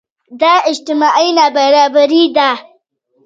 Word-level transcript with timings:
دا 0.41 0.53
اجتماعي 0.71 1.27
نابرابري 1.37 2.23
ده. 2.35 2.49